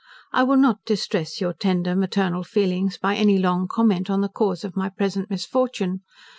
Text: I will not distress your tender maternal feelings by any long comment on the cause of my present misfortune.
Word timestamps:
I 0.33 0.41
will 0.41 0.57
not 0.57 0.83
distress 0.83 1.39
your 1.39 1.53
tender 1.53 1.95
maternal 1.95 2.43
feelings 2.43 2.97
by 2.97 3.15
any 3.15 3.37
long 3.37 3.67
comment 3.67 4.09
on 4.09 4.21
the 4.21 4.29
cause 4.29 4.63
of 4.63 4.75
my 4.75 4.89
present 4.89 5.29
misfortune. 5.29 6.01